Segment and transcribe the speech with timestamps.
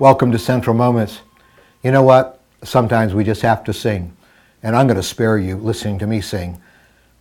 [0.00, 1.20] Welcome to Central Moments.
[1.84, 2.40] You know what?
[2.64, 4.16] Sometimes we just have to sing.
[4.64, 6.60] And I'm going to spare you listening to me sing.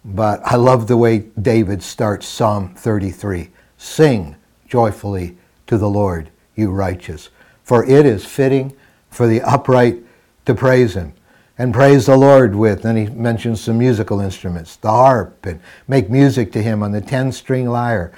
[0.04, 3.52] But I love the way David starts Psalm 33.
[3.78, 4.36] Sing
[4.68, 5.38] joyfully
[5.68, 7.30] to the Lord, you righteous,
[7.64, 8.76] for it is fitting
[9.12, 10.04] for the upright
[10.48, 11.14] to praise him.
[11.60, 16.10] And praise the Lord with, then he mentions some musical instruments, the harp, and make
[16.10, 18.12] music to him on the 10 string lyre.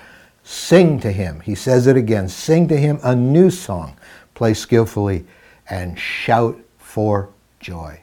[0.46, 3.98] Sing to him, he says it again, sing to him a new song
[4.36, 5.26] play skillfully,
[5.70, 8.00] and shout for joy.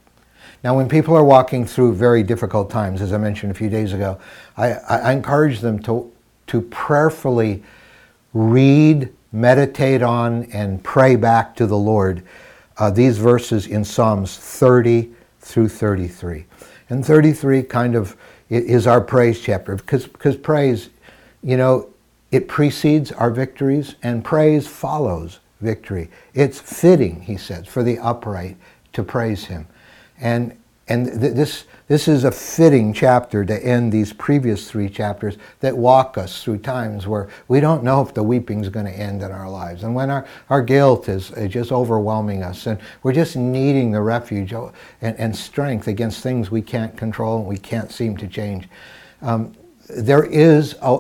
[0.65, 3.93] Now, when people are walking through very difficult times, as I mentioned a few days
[3.93, 4.19] ago,
[4.57, 6.11] I, I encourage them to,
[6.49, 7.63] to prayerfully
[8.33, 12.23] read, meditate on, and pray back to the Lord
[12.79, 15.11] uh, these verses in Psalms 30
[15.41, 16.45] through 33.
[16.91, 18.17] And 33 kind of
[18.49, 20.91] is our praise chapter because, because praise,
[21.43, 21.89] you know,
[22.31, 26.11] it precedes our victories and praise follows victory.
[26.35, 28.57] It's fitting, he says, for the upright
[28.93, 29.67] to praise him.
[30.21, 30.57] And,
[30.89, 35.77] and th- this, this is a fitting chapter to end these previous three chapters that
[35.77, 39.23] walk us through times where we don't know if the weeping is going to end
[39.23, 39.83] in our lives.
[39.83, 44.01] And when our, our guilt is, is just overwhelming us and we're just needing the
[44.01, 44.73] refuge and,
[45.19, 48.69] and strength against things we can't control and we can't seem to change.
[49.21, 49.55] Um,
[49.89, 50.99] there, is a,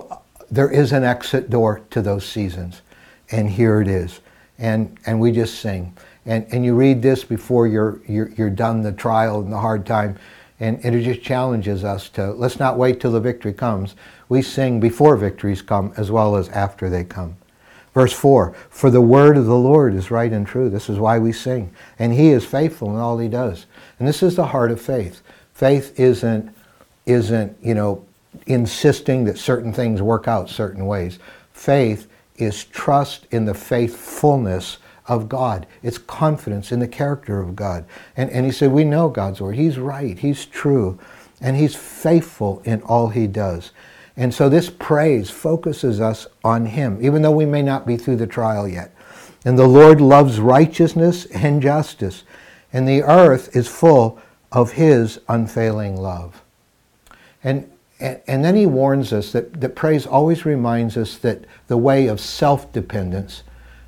[0.50, 2.82] there is an exit door to those seasons.
[3.30, 4.20] And here it is
[4.58, 5.96] and, and we just sing.
[6.24, 9.84] And, and you read this before you're, you're, you're done the trial and the hard
[9.84, 10.18] time,
[10.60, 13.96] and, and it just challenges us to let's not wait till the victory comes.
[14.28, 17.36] We sing before victories come as well as after they come.
[17.94, 20.70] Verse 4 For the word of the Lord is right and true.
[20.70, 21.72] This is why we sing.
[21.98, 23.66] And he is faithful in all he does.
[23.98, 25.22] And this is the heart of faith.
[25.54, 26.54] Faith isn't,
[27.06, 28.04] isn't you know,
[28.46, 31.18] insisting that certain things work out certain ways.
[31.52, 35.66] Faith is trust in the faithfulness of God.
[35.82, 37.84] It's confidence in the character of God.
[38.16, 39.56] And, and he said, We know God's word.
[39.56, 40.18] He's right.
[40.18, 40.98] He's true.
[41.40, 43.72] And he's faithful in all he does.
[44.16, 48.16] And so this praise focuses us on him, even though we may not be through
[48.16, 48.94] the trial yet.
[49.44, 52.22] And the Lord loves righteousness and justice.
[52.72, 54.20] And the earth is full
[54.52, 56.42] of his unfailing love.
[57.42, 57.70] And
[58.02, 62.08] and, and then he warns us that, that praise always reminds us that the way
[62.08, 63.44] of self dependence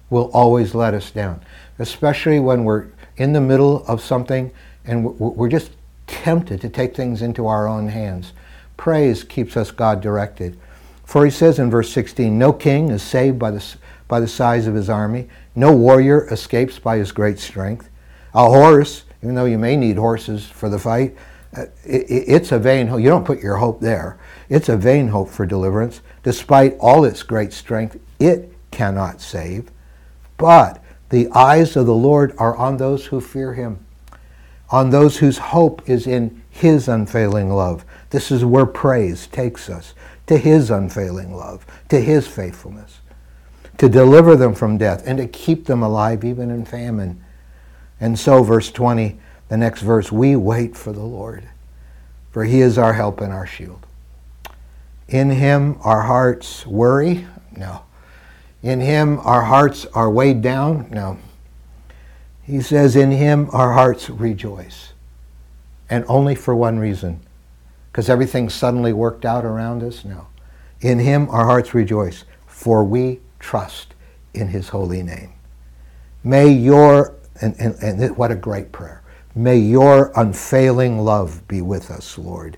[0.09, 1.43] will always let us down,
[1.81, 2.87] especially when we're
[3.17, 4.53] in the middle of something
[4.85, 5.73] and we're just
[6.07, 8.33] tempted to take things into our own hands.
[8.77, 10.59] Praise keeps us God directed.
[11.05, 13.65] For he says in verse 16, No king is saved by the,
[14.07, 17.89] by the size of his army, no warrior escapes by his great strength.
[18.33, 21.17] A horse, even though you may need horses for the fight,
[21.57, 23.01] Uh, it's a vain hope.
[23.01, 24.19] You don't put your hope there.
[24.49, 26.01] It's a vain hope for deliverance.
[26.23, 29.71] Despite all its great strength, it cannot save.
[30.37, 33.85] But the eyes of the Lord are on those who fear him,
[34.71, 37.85] on those whose hope is in his unfailing love.
[38.11, 39.95] This is where praise takes us
[40.27, 43.01] to his unfailing love, to his faithfulness,
[43.79, 47.23] to deliver them from death and to keep them alive even in famine.
[48.01, 51.49] And so, verse 20, the next verse, we wait for the Lord,
[52.31, 53.87] for he is our help and our shield.
[55.09, 57.27] In him our hearts worry?
[57.57, 57.83] No.
[58.63, 60.89] In him our hearts are weighed down?
[60.91, 61.19] No.
[62.43, 64.93] He says, in him our hearts rejoice.
[65.91, 67.21] And only for one reason.
[67.93, 70.05] Because everything suddenly worked out around us?
[70.05, 70.27] No.
[70.81, 73.95] In him our hearts rejoice, for we trust
[74.33, 75.33] in his holy name.
[76.25, 79.03] May your, and, and, and what a great prayer.
[79.37, 82.57] May your unfailing love be with us, Lord,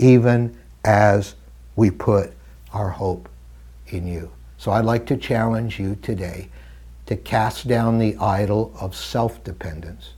[0.00, 1.36] even as
[1.76, 2.32] we put
[2.72, 3.28] our hope
[3.86, 4.32] in you.
[4.58, 6.48] So I'd like to challenge you today
[7.06, 10.14] to cast down the idol of self dependence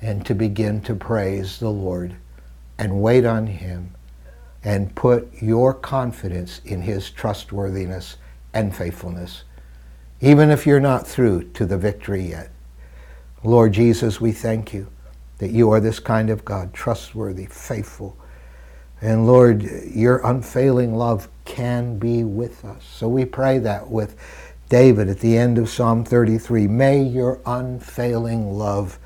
[0.00, 2.16] and to begin to praise the Lord
[2.76, 3.94] and wait on Him
[4.64, 8.16] and put your confidence in His trustworthiness
[8.52, 9.44] and faithfulness,
[10.20, 12.50] even if you're not through to the victory yet.
[13.44, 14.88] Lord Jesus, we thank you
[15.38, 18.16] that you are this kind of God, trustworthy, faithful.
[19.00, 22.84] And Lord, your unfailing love can be with us.
[22.84, 24.16] So we pray that with
[24.68, 26.66] David at the end of Psalm 33.
[26.66, 28.98] May your unfailing love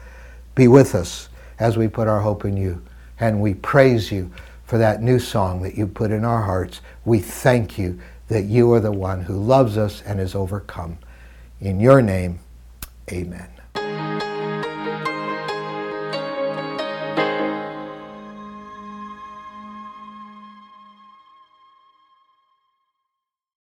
[0.55, 2.82] be with us as we put our hope in you.
[3.20, 4.31] And we praise you
[4.64, 6.81] for that new song that you put in our hearts.
[7.05, 10.99] We thank you that you are the one who loves us and has overcome.
[11.61, 12.40] In your name,
[13.12, 13.62] amen.